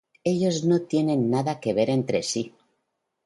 Ellos 0.23 0.63
no 0.65 0.81
tienen 0.81 1.29
nada 1.29 1.53
que 1.59 1.75
ver 1.75 1.91
entre 1.91 2.23
sí. 2.23 2.55